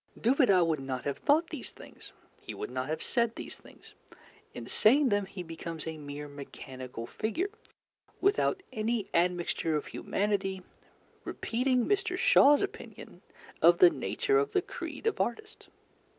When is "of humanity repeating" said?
9.75-11.85